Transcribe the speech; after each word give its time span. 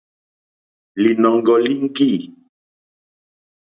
Lìnɔ̀ŋɡɔ̀ 1.01 1.57
líŋɡî. 1.65 2.09